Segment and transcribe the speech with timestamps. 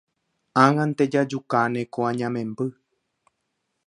[0.63, 2.67] Ág̃ante jajukáne ko añamemby.